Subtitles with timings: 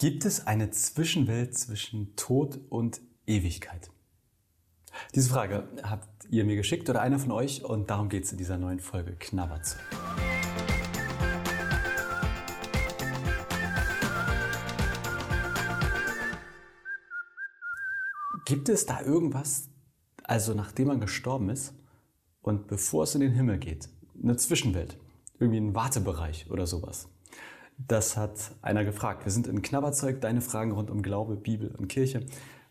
[0.00, 3.90] Gibt es eine Zwischenwelt zwischen Tod und Ewigkeit?
[5.16, 8.38] Diese Frage habt ihr mir geschickt oder einer von euch und darum geht es in
[8.38, 9.74] dieser neuen Folge Knabberz.
[18.44, 19.68] Gibt es da irgendwas,
[20.22, 21.74] also nachdem man gestorben ist
[22.40, 23.88] und bevor es in den Himmel geht,
[24.22, 24.96] eine Zwischenwelt,
[25.40, 27.08] irgendwie ein Wartebereich oder sowas?
[27.86, 29.24] Das hat einer gefragt.
[29.24, 32.26] Wir sind in Knabberzeug, deine Fragen rund um Glaube, Bibel und Kirche.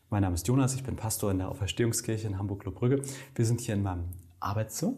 [0.10, 3.02] Mein Name ist Jonas, ich bin Pastor in der Auferstehungskirche in Hamburg-Lobrügge.
[3.34, 4.10] Wir sind hier in meinem
[4.42, 4.96] Arbeitszimmer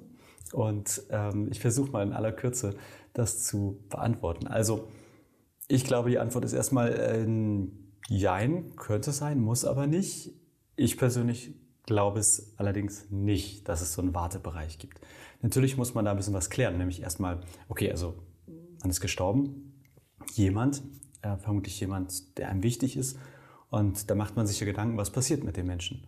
[0.52, 2.76] und ähm, ich versuche mal in aller Kürze
[3.14, 4.48] das zu beantworten.
[4.48, 4.88] Also,
[5.68, 7.28] ich glaube, die Antwort ist erstmal äh,
[8.12, 10.34] Jein, könnte sein, muss aber nicht.
[10.76, 11.54] Ich persönlich
[11.84, 15.02] glaube es allerdings nicht, dass es so einen Wartebereich gibt.
[15.44, 18.16] Natürlich muss man da ein bisschen was klären, nämlich erstmal, okay, also
[18.82, 19.69] man ist gestorben,
[20.34, 20.84] jemand,
[21.22, 23.18] äh, vermutlich jemand, der einem wichtig ist.
[23.70, 26.04] Und da macht man sich ja Gedanken, was passiert mit dem Menschen.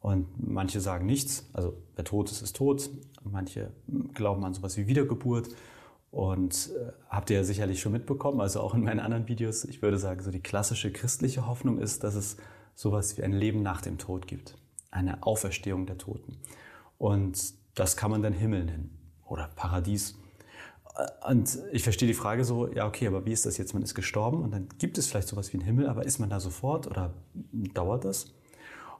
[0.00, 2.90] Und manche sagen nichts, also wer tot ist, ist tot.
[3.24, 3.72] Manche
[4.14, 5.48] glauben an sowas wie Wiedergeburt.
[6.10, 9.82] Und äh, habt ihr ja sicherlich schon mitbekommen, also auch in meinen anderen Videos, ich
[9.82, 12.36] würde sagen, so die klassische christliche Hoffnung ist, dass es
[12.74, 14.56] sowas wie ein Leben nach dem Tod gibt.
[14.90, 16.36] Eine Auferstehung der Toten.
[16.98, 20.16] Und das kann man dann Himmel nennen oder Paradies.
[21.28, 23.74] Und ich verstehe die Frage so, ja, okay, aber wie ist das jetzt?
[23.74, 26.30] Man ist gestorben und dann gibt es vielleicht sowas wie einen Himmel, aber ist man
[26.30, 27.12] da sofort oder
[27.74, 28.32] dauert das?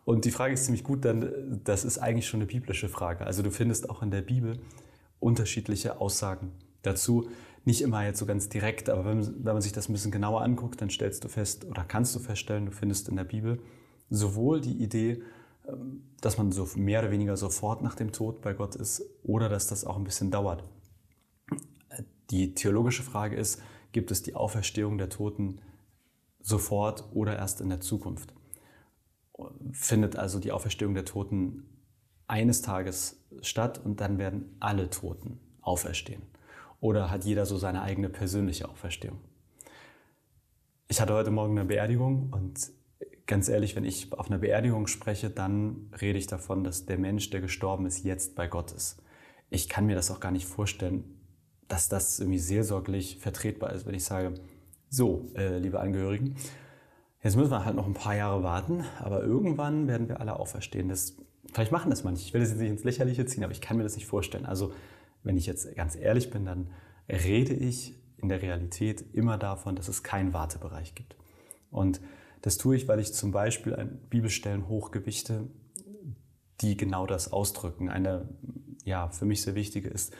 [0.05, 3.27] Und die Frage ist ziemlich gut, denn das ist eigentlich schon eine biblische Frage.
[3.27, 4.59] Also du findest auch in der Bibel
[5.21, 6.53] unterschiedliche Aussagen
[6.83, 7.29] dazu.
[7.65, 10.43] Nicht immer jetzt so ganz direkt, aber wenn, wenn man sich das ein bisschen genauer
[10.43, 13.59] anguckt, dann stellst du fest oder kannst du feststellen, du findest in der Bibel
[14.11, 15.23] sowohl die Idee,
[15.67, 19.49] ähm, dass man so mehr oder weniger sofort nach dem Tod bei Gott ist oder
[19.49, 20.63] dass das auch ein bisschen dauert.
[22.31, 25.61] Die theologische Frage ist, gibt es die Auferstehung der Toten
[26.41, 28.35] sofort oder erst in der Zukunft?
[29.73, 31.65] Findet also die Auferstehung der Toten
[32.27, 36.23] eines Tages statt und dann werden alle Toten auferstehen?
[36.81, 39.19] Oder hat jeder so seine eigene persönliche Auferstehung?
[40.89, 42.71] Ich hatte heute Morgen eine Beerdigung und
[43.27, 47.31] ganz ehrlich, wenn ich auf einer Beerdigung spreche, dann rede ich davon, dass der Mensch,
[47.31, 49.03] der gestorben ist, jetzt bei Gott ist.
[49.51, 51.16] Ich kann mir das auch gar nicht vorstellen,
[51.69, 54.35] dass das irgendwie seelsorglich vertretbar ist, wenn ich sage,
[54.89, 56.37] so, äh, liebe Angehörigen,
[57.23, 60.89] jetzt müssen wir halt noch ein paar Jahre warten, aber irgendwann werden wir alle auferstehen.
[60.89, 61.17] Das,
[61.53, 63.77] vielleicht machen das manche, ich will das jetzt nicht ins Lächerliche ziehen, aber ich kann
[63.77, 64.47] mir das nicht vorstellen.
[64.47, 64.73] Also,
[65.23, 66.71] wenn ich jetzt ganz ehrlich bin, dann
[67.09, 71.17] rede ich in der Realität immer davon, dass es keinen Wartebereich gibt.
[71.71, 72.01] Und
[72.43, 73.75] das tue ich, weil ich zum Beispiel
[74.09, 75.49] Bibelstellen hochgewichte,
[76.61, 77.89] die genau das ausdrücken.
[77.89, 78.29] Eine,
[78.85, 80.15] ja, für mich sehr wichtige ist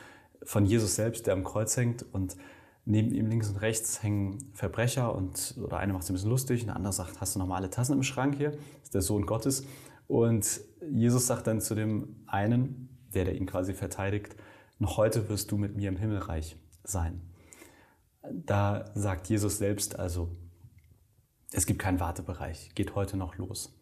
[0.47, 2.37] von Jesus selbst, der am Kreuz hängt und
[2.85, 6.63] neben ihm links und rechts hängen Verbrecher und oder einer macht es ein bisschen lustig,
[6.63, 8.53] eine andere sagt, hast du noch mal alle Tassen im Schrank hier?
[8.53, 9.67] Das ist der Sohn Gottes.
[10.07, 14.37] Und Jesus sagt dann zu dem einen, der, der ihn quasi verteidigt,
[14.79, 17.23] noch heute wirst du mit mir im Himmelreich sein.
[18.33, 20.31] Da sagt Jesus selbst also,
[21.53, 23.76] es gibt keinen Wartebereich, geht heute noch los.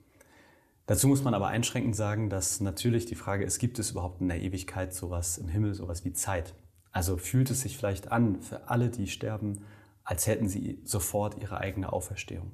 [0.86, 4.28] Dazu muss man aber einschränkend sagen, dass natürlich die Frage ist, gibt es überhaupt in
[4.28, 6.54] der Ewigkeit sowas im Himmel, sowas wie Zeit?
[6.92, 9.64] Also fühlt es sich vielleicht an für alle, die sterben,
[10.04, 12.52] als hätten sie sofort ihre eigene Auferstehung?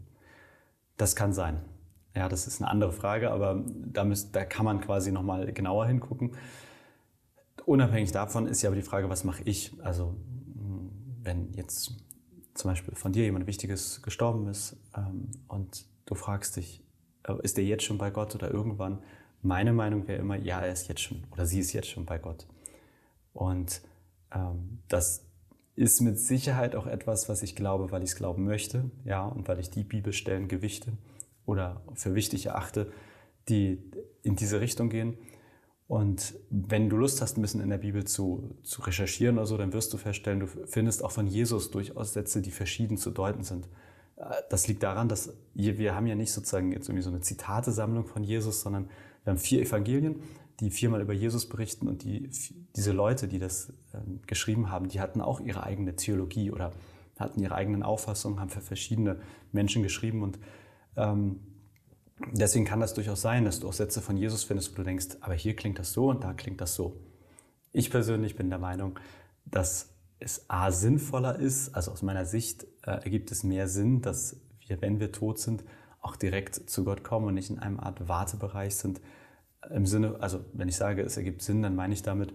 [0.96, 1.60] Das kann sein.
[2.14, 5.86] Ja, das ist eine andere Frage, aber da, müsst, da kann man quasi nochmal genauer
[5.86, 6.36] hingucken.
[7.66, 9.72] Unabhängig davon ist ja aber die Frage, was mache ich?
[9.82, 10.16] Also
[11.22, 11.92] wenn jetzt
[12.54, 16.82] zum Beispiel von dir jemand Wichtiges gestorben ist ähm, und du fragst dich,
[17.42, 19.03] ist er jetzt schon bei Gott oder irgendwann?
[19.42, 22.19] Meine Meinung wäre immer, ja, er ist jetzt schon oder sie ist jetzt schon bei
[22.19, 22.47] Gott.
[23.32, 23.81] Und
[24.34, 25.25] ähm, das
[25.76, 29.48] ist mit Sicherheit auch etwas, was ich glaube, weil ich es glauben möchte, ja, und
[29.48, 30.92] weil ich die Bibelstellen gewichte
[31.47, 32.92] oder für wichtig erachte,
[33.48, 33.82] die
[34.22, 35.16] in diese Richtung gehen.
[35.88, 39.56] Und wenn du Lust hast, ein bisschen in der Bibel zu, zu recherchieren oder so,
[39.56, 43.42] dann wirst du feststellen, du findest auch von Jesus durchaus Sätze, die verschieden zu deuten
[43.42, 43.69] sind.
[44.50, 48.22] Das liegt daran, dass wir haben ja nicht sozusagen jetzt irgendwie so eine Zitatesammlung von
[48.22, 48.91] Jesus, sondern
[49.24, 50.22] wir haben vier Evangelien,
[50.60, 52.30] die viermal über Jesus berichten und die,
[52.77, 56.72] diese Leute, die das ähm, geschrieben haben, die hatten auch ihre eigene Theologie oder
[57.18, 59.21] hatten ihre eigenen Auffassungen, haben für verschiedene
[59.53, 60.39] Menschen geschrieben und
[60.97, 61.41] ähm,
[62.33, 65.16] deswegen kann das durchaus sein, dass du auch Sätze von Jesus findest, wo du denkst,
[65.21, 67.00] aber hier klingt das so und da klingt das so.
[67.72, 68.98] Ich persönlich bin der Meinung,
[69.47, 74.36] dass es A sinnvoller ist, also aus meiner Sicht äh, ergibt es mehr Sinn, dass
[74.66, 75.65] wir, wenn wir tot sind,
[76.00, 79.00] auch direkt zu Gott kommen und nicht in einem Art Wartebereich sind.
[79.71, 82.32] Im Sinne, also wenn ich sage, es ergibt Sinn, dann meine ich damit,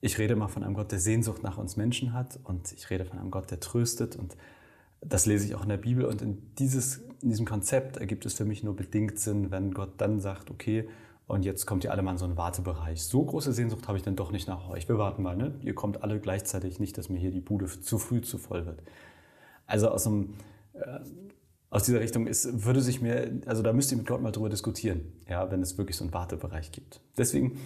[0.00, 3.04] ich rede immer von einem Gott, der Sehnsucht nach uns Menschen hat und ich rede
[3.04, 4.36] von einem Gott, der tröstet und
[5.00, 8.34] das lese ich auch in der Bibel und in, dieses, in diesem Konzept ergibt es
[8.34, 10.88] für mich nur bedingt Sinn, wenn Gott dann sagt, okay,
[11.26, 13.02] und jetzt kommt ihr alle mal in so einen Wartebereich.
[13.02, 14.88] So große Sehnsucht habe ich dann doch nicht nach euch.
[14.88, 15.54] Wir warten mal, ne?
[15.62, 18.82] Ihr kommt alle gleichzeitig nicht, dass mir hier die Bude zu früh zu voll wird.
[19.72, 20.34] Also aus, einem,
[20.74, 21.00] äh,
[21.70, 24.50] aus dieser Richtung ist, würde sich mir, also da müsst ihr mit Gott mal drüber
[24.50, 27.00] diskutieren, ja, wenn es wirklich so einen Wartebereich gibt.
[27.16, 27.58] Deswegen,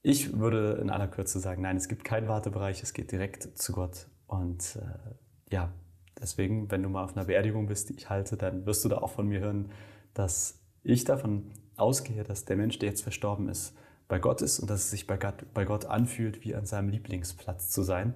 [0.00, 3.74] ich würde in aller Kürze sagen, nein, es gibt keinen Wartebereich, es geht direkt zu
[3.74, 4.06] Gott.
[4.26, 5.74] Und äh, ja,
[6.18, 8.96] deswegen, wenn du mal auf einer Beerdigung bist, die ich halte, dann wirst du da
[8.96, 9.72] auch von mir hören,
[10.14, 13.76] dass ich davon ausgehe, dass der Mensch, der jetzt verstorben ist,
[14.08, 16.88] bei Gott ist und dass es sich bei Gott, bei Gott anfühlt, wie an seinem
[16.88, 18.14] Lieblingsplatz zu sein.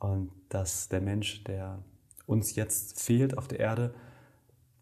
[0.00, 1.78] Und dass der Mensch, der
[2.26, 3.94] uns jetzt fehlt auf der Erde,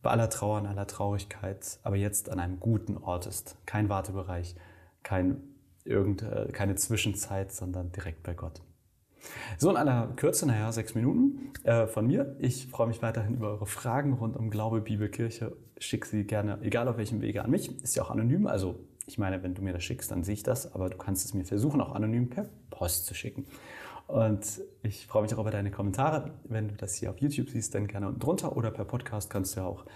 [0.02, 3.56] bei aller Trauer, und aller Traurigkeit, aber jetzt an einem guten Ort ist.
[3.66, 4.56] Kein Wartebereich,
[5.02, 5.42] kein,
[5.84, 8.62] irgend, äh, keine Zwischenzeit, sondern direkt bei Gott.
[9.58, 12.36] So in aller Kürze, naja, sechs Minuten äh, von mir.
[12.38, 15.56] Ich freue mich weiterhin über eure Fragen rund um Glaube, Bibel, Kirche.
[15.78, 17.82] Schick sie gerne, egal auf welchem Wege, an mich.
[17.82, 18.46] Ist ja auch anonym.
[18.46, 20.72] Also ich meine, wenn du mir das schickst, dann sehe ich das.
[20.74, 23.44] Aber du kannst es mir versuchen, auch anonym per Post zu schicken.
[24.10, 26.32] Und ich freue mich auch über deine Kommentare.
[26.44, 29.54] Wenn du das hier auf YouTube siehst, dann gerne unten drunter oder per Podcast kannst
[29.54, 29.86] du ja auch,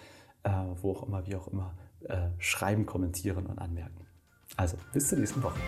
[0.44, 0.50] äh,
[0.80, 1.74] wo auch immer, wie auch immer,
[2.04, 4.06] äh, schreiben, kommentieren und anmerken.
[4.56, 5.58] Also, bis zur nächsten Woche.